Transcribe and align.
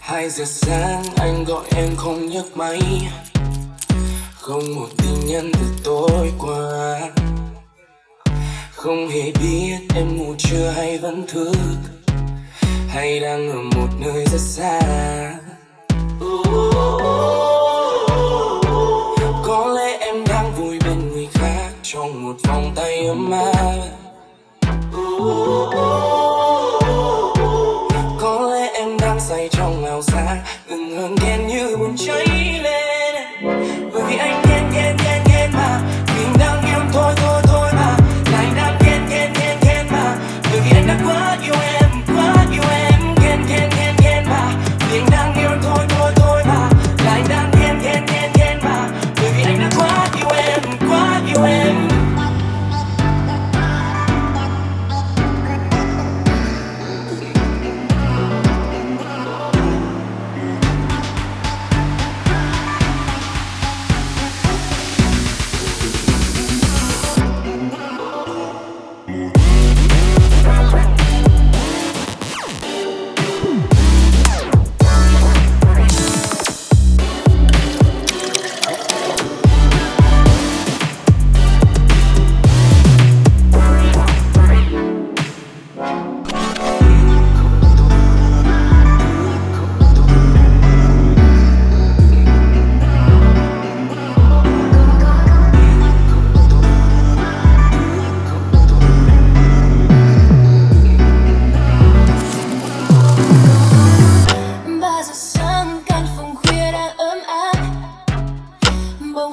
Hai 0.00 0.30
giờ 0.30 0.44
sáng 0.44 1.02
anh 1.16 1.44
gọi 1.44 1.64
em 1.76 1.96
không 1.96 2.30
nhấc 2.30 2.56
máy. 2.56 2.80
Không 4.34 4.74
một 4.74 4.88
tin 4.98 5.26
nhắn 5.26 5.52
từ 5.52 5.66
tối 5.84 6.32
qua. 6.38 7.00
Không 8.72 9.08
hề 9.08 9.32
biết 9.40 9.76
em 9.94 10.16
ngủ 10.16 10.34
chưa 10.38 10.70
hay 10.70 10.98
vẫn 10.98 11.26
thức. 11.26 11.56
Hay 12.88 13.20
đang 13.20 13.50
ở 13.50 13.62
một 13.62 13.88
nơi 14.00 14.24
rất 14.32 14.40
xa. 14.40 14.80
Có 19.44 19.72
lẽ 19.76 19.98
em 20.00 20.24
đang 20.26 20.52
vui 20.56 20.78
bên 20.84 21.08
người 21.08 21.28
khác 21.34 21.68
Trong 21.82 22.24
một 22.24 22.36
vòng 22.48 22.72
tay 22.76 23.06
ấm 23.06 23.30
áp. 23.30 23.95
Chile. 31.96 32.75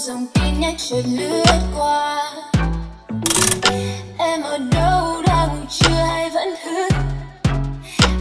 Dòng 0.00 0.26
tin 0.34 0.60
nhắn 0.60 0.74
chợt 0.76 1.02
lướt 1.06 1.60
qua. 1.76 2.32
Em 4.18 4.42
ở 4.42 4.58
đâu 4.58 5.22
đang 5.26 5.48
ngủ 5.48 5.66
chưa 5.70 5.88
hay 5.88 6.30
vẫn 6.30 6.54
thức 6.64 6.88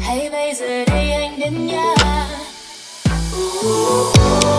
hay 0.02 0.30
bây 0.30 0.54
giờ 0.54 0.86
đây 0.88 1.12
anh 1.12 1.40
đến 1.40 1.68
nhà? 1.68 1.96
Có 4.42 4.59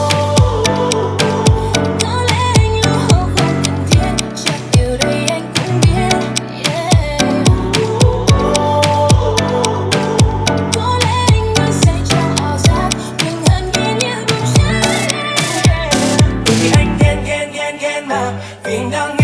Vietnam, 18.11 18.41
Vietnam 18.65 19.20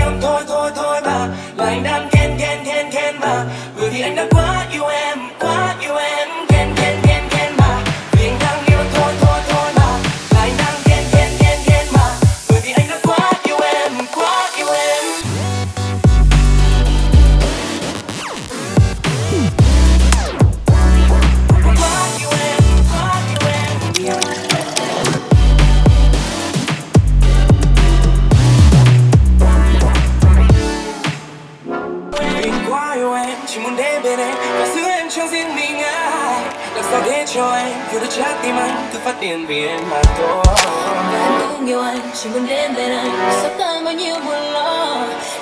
Chỉ 33.56 33.62
muốn 33.62 33.77
đến 33.77 34.03
bên 34.03 34.19
em. 34.19 34.34
Và 34.59 34.67
giữ 34.67 34.83
em 34.84 35.09
trong 35.11 35.28
riêng 35.28 35.56
mình 35.56 35.78
ai? 35.83 36.43
Làm 36.75 36.84
sao 36.91 37.00
để 37.05 37.25
cho 37.34 37.55
em 37.55 37.72
Hiểu 37.91 38.00
được 38.00 38.06
trái 38.11 38.34
tim 38.43 38.56
anh? 38.56 38.89
Cứ 38.93 38.99
phát 39.05 39.21
điên 39.21 39.47
vì 39.47 39.67
em 39.67 39.81
mà 39.91 40.03
thôi. 40.19 40.43
Và 40.47 41.21
em 41.25 41.33
cũng 41.56 41.66
yêu 41.66 41.81
anh, 41.81 41.99
Chỉ 42.15 42.28
muốn 42.28 42.47
đến 42.47 42.75
bên 42.75 42.91
anh. 42.91 43.31
Sao 43.43 43.50
tan 43.59 43.84
bao 43.84 43.95
nhiêu 43.95 44.15
buồn 44.15 44.43
lo. 44.53 44.97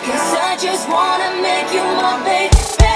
Cause 0.08 0.40
I 0.50 0.68
just 0.68 0.88
wanna 0.88 1.42
make 1.42 1.78
you 1.78 1.84
my 1.96 2.24
baby. 2.24 2.93